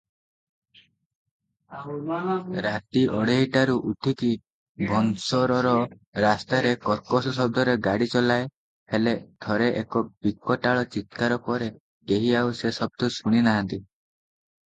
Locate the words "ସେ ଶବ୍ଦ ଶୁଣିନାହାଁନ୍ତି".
12.63-13.83